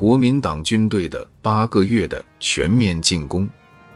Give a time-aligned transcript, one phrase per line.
[0.00, 3.46] 国民党军队的八个月的全面进攻，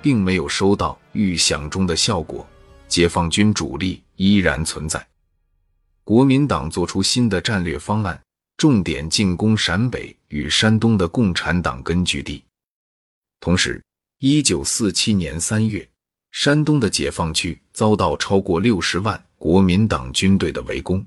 [0.03, 2.47] 并没有收到预想中的效果，
[2.87, 5.03] 解放军主力依然存在。
[6.05, 8.21] 国民党做出新的战略方案，
[8.59, 12.45] 重点进攻陕北与山东的共产党根据地。
[13.41, 13.83] 同时，
[14.19, 15.89] 一九四七年三月，
[16.33, 21.03] 山东的解放区遭到超过六十万国民党军队的围攻。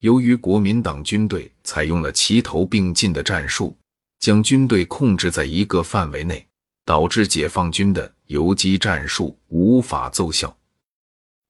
[0.00, 3.74] 由于国民党军队采用了齐头并进的战术，
[4.24, 6.48] 将军队控制在一个范围内，
[6.86, 10.56] 导致解放军的游击战术无法奏效。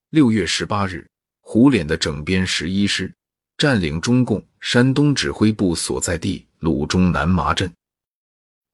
[0.09, 1.07] 六月十八日，
[1.39, 3.09] 胡琏的整编十一师
[3.57, 7.71] 占领中共山东指挥部所在地鲁中南麻镇。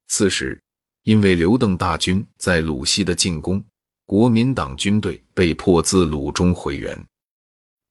[0.08, 0.60] 此时，
[1.04, 3.64] 因为刘邓大军在鲁西的进攻，
[4.08, 7.00] 国民党军队被迫自鲁中回援。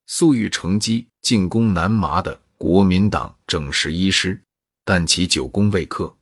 [0.09, 4.43] 粟裕乘机进攻南麻的国民党整十一师，
[4.85, 6.15] 但其久攻未克。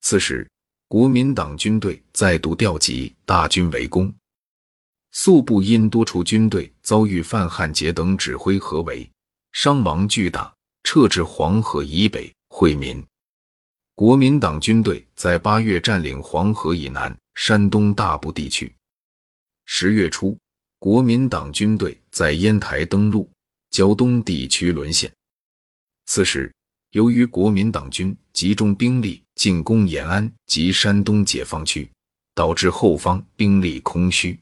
[0.00, 0.48] 此时，
[0.88, 4.12] 国民党军队再度调集大军围攻，
[5.12, 9.10] 粟部因多处军队遭遇范汉杰等指挥合围，
[9.52, 10.54] 伤亡巨大，
[10.84, 13.04] 撤至黄河以北惠民。
[13.94, 18.74] 国民党军队在八月占领黄河以南山东大部地区。
[19.64, 20.36] 十月初。
[20.82, 23.30] 国民党军队在烟台登陆，
[23.68, 25.12] 胶东地区沦陷。
[26.06, 26.50] 此时，
[26.92, 31.88] 由于国民党军集中兵力进攻延安及山东解放区，
[32.34, 34.38] 导致后方兵力空虚。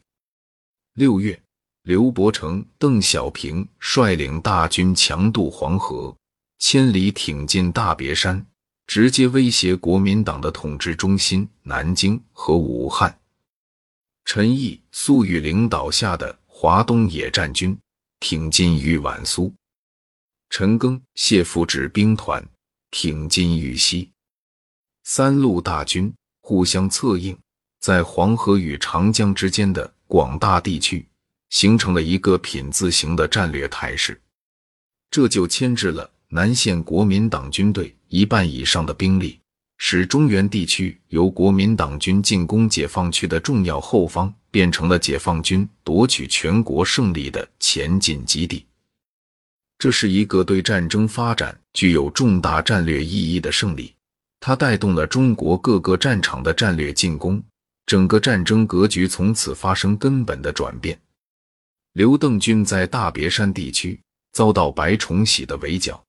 [0.95, 1.39] 六月，
[1.83, 6.17] 刘伯承、邓小平率领大军强渡黄河，
[6.59, 8.47] 千里挺进大别山，
[8.87, 13.19] 直接威胁国民党的统治中心南京和武汉。
[14.25, 17.79] 陈毅、粟裕领导下的华东野战军
[18.21, 19.53] 挺进豫皖苏，
[20.51, 22.45] 陈赓、谢富治兵团
[22.91, 24.11] 挺进豫西，
[25.05, 27.37] 三路大军互相策应，
[27.81, 31.07] 在黄河与长江之间的广大地区
[31.51, 34.21] 形成了一个品字形的战略态势，
[35.11, 39.39] 这就牵制了南线国民党军队一半以上的兵力。
[39.81, 48.67] 使中原地区由国民党军进攻解放区的重要后方，变成了解放军夺取全国胜利的前进基地。
[49.79, 53.95] 这是一个对战争发展具有重大战略意义的胜利，
[54.41, 57.43] 它带动了中国各个战场的战略进攻，
[57.87, 61.01] 整个战争格局从此发生根本的转变。
[61.93, 64.01] 刘邓军在大别山地区
[64.33, 66.05] 遭到白崇禧的围剿，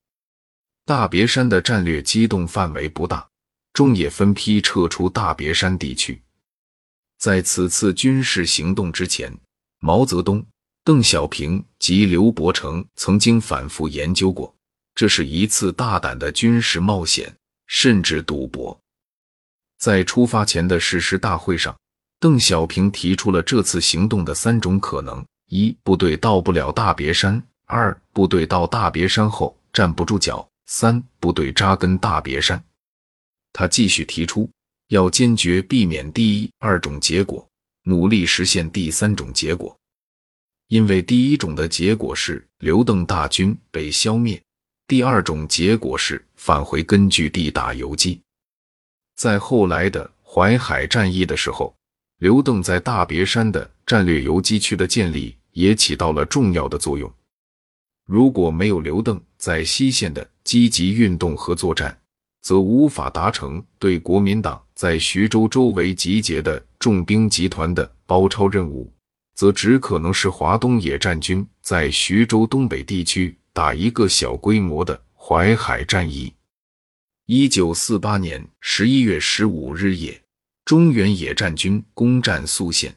[0.85, 3.27] 大别山的战略机动范围不大。
[3.71, 6.21] 中野分批撤出大别山地区。
[7.17, 9.31] 在此次军事行动之前，
[9.79, 10.45] 毛泽东、
[10.89, 14.51] 邓小平及刘伯承曾经反复研究过，
[14.95, 17.31] 这是一次大胆的军事冒险，
[17.67, 18.75] 甚至赌博。
[19.77, 21.77] 在出发前的誓师大会上，
[22.19, 32.59] 邓小平提出了这次行动的三种可能：一、部队到不了大别山；二、部队到大别山后站不住脚；三、部队扎根大别山。
[33.53, 34.49] 他继续提出，
[34.87, 37.47] 要坚决避免第一、二种结果，
[37.83, 39.78] 努力实现第三种结果。
[40.69, 44.39] 因为第一种的结果是刘邓大军被消灭，
[44.87, 48.21] 第二种结果是返回根据地打游击。
[49.15, 51.75] 在后来的淮海战役的时候，
[52.19, 57.11] 刘邓在大别山的战略游击区的建立也起到了重要的作用。
[58.05, 61.99] 如果没有刘邓在西线的积极运动和作战，
[62.43, 68.91] 则无法达成对国民党在徐州周围集结的重兵集团的包抄任务，
[69.39, 76.33] 则只可能是华东野战军在徐州东北地区打一个小规模的淮海战役。
[77.25, 80.21] 一九四八年十一月十五日夜，
[80.65, 82.93] 中原野战军攻占宿县，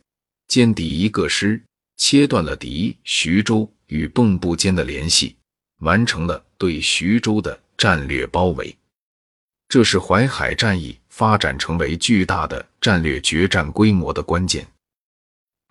[0.49, 1.63] 歼敌一个师，
[1.97, 5.37] 切断了敌徐州与蚌埠间的联系，
[5.83, 8.77] 完成了对徐州的战略包围。
[9.69, 14.67] 这是淮海战役发展成为巨大的战略决战规模的关键，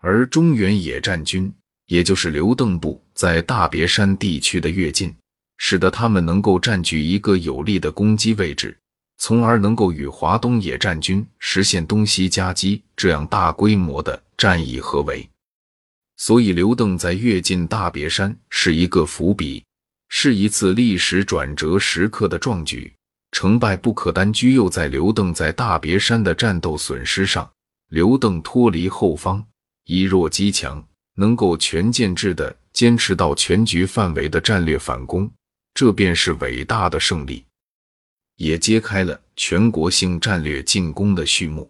[0.02, 1.54] 而中原野战军，
[1.86, 5.16] 也就是刘邓部在大别山地区的跃进，
[5.58, 8.76] 使得他们能够占据一个有利的攻击位置，
[9.20, 15.28] 从而能够与华东野战军实现东西夹击这样大规模的战役合围。
[16.18, 19.64] 所以，刘邓在跃进大别山是一个伏笔，
[20.10, 22.92] 是一次历史转折时刻的壮举。
[23.32, 27.50] 成败不可单居，又在刘邓在大别山的战斗损失上，
[27.90, 29.44] 刘邓脱离后方，
[29.86, 30.86] 以弱击强，
[31.16, 35.32] 能够全建制的坚持到全局范围的战略反攻，
[35.74, 37.46] 这便是伟大的胜利。
[38.38, 41.70] 也揭开了全国性战略进攻的序幕。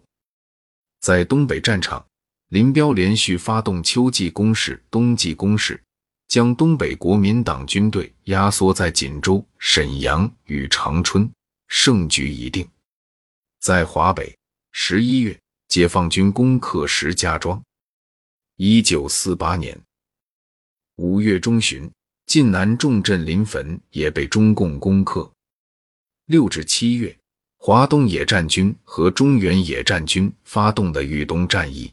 [1.00, 2.02] 在东北战场，
[2.48, 5.82] 林彪连续发动秋季攻势、冬季攻势，
[6.28, 11.30] 将东北国民党军队压缩在锦州、沈阳与长春，
[11.68, 12.66] 胜局已定。
[13.60, 14.34] 在华北，
[14.70, 15.38] 十一月，
[15.68, 17.62] 解放军攻克石家庄。
[18.56, 19.80] 一九四八年
[20.96, 21.90] 五月中旬，
[22.26, 25.30] 晋南重镇临汾也被中共攻克。
[26.26, 27.16] 六至七月。
[27.64, 31.92] 华东野战军和中原野战军发动的豫东战役。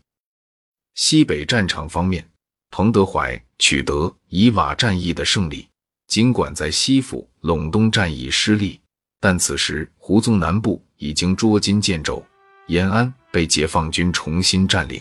[0.95, 2.27] 西北战场方面，
[2.71, 5.67] 彭德怀取得以瓦战役的胜利。
[6.07, 8.81] 尽管在西府陇东战役失利，
[9.19, 12.25] 但此时胡宗南部已经捉襟见肘，
[12.65, 14.99] 延安被解放军重新占领。